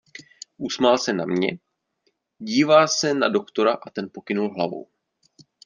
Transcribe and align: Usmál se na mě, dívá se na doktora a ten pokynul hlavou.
Usmál 0.57 0.97
se 0.97 1.13
na 1.13 1.25
mě, 1.25 1.59
dívá 2.37 2.87
se 2.87 3.13
na 3.13 3.29
doktora 3.29 3.73
a 3.73 3.89
ten 3.89 4.09
pokynul 4.13 4.53
hlavou. 4.53 4.89